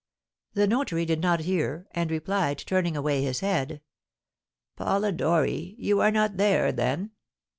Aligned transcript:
The 0.55 0.65
notary 0.65 1.05
did 1.05 1.21
not 1.21 1.41
hear, 1.41 1.85
and 1.91 2.09
replied, 2.09 2.57
turning 2.57 2.97
away 2.97 3.21
his 3.21 3.41
head, 3.41 3.81
"Polidori, 4.75 5.75
you 5.77 6.01
are 6.01 6.09
not 6.09 6.37
there, 6.37 6.71
then?" 6.71 7.11